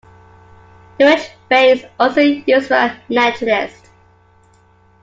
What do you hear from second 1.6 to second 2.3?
is also